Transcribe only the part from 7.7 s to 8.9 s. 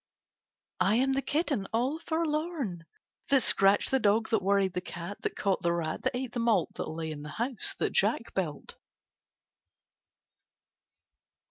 that Jack built.